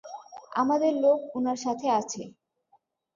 আমাদের 0.53 0.93
লোক 0.95 1.19
উনার 1.37 1.57
সাথে 1.57 1.87
আছে। 1.99 2.21